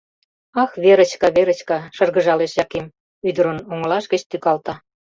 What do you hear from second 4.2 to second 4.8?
тӱкалта.